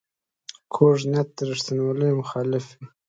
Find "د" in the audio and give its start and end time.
1.35-1.39